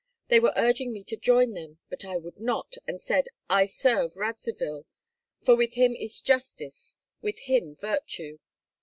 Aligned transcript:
They 0.29 0.39
were 0.39 0.51
urging 0.55 0.93
me 0.93 1.03
to 1.03 1.15
join 1.15 1.53
them; 1.53 1.77
but 1.89 2.03
I 2.03 2.17
would 2.17 2.39
not, 2.39 2.73
and 2.87 2.99
said, 2.99 3.27
'I 3.51 3.65
serve 3.65 4.17
Radzivill; 4.17 4.87
for 5.43 5.55
with 5.55 5.75
him 5.75 5.95
is 5.95 6.19
justice, 6.21 6.97
with 7.21 7.37
him 7.41 7.75
virtue.' 7.75 8.39